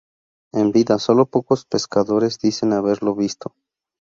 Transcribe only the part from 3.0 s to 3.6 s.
visto.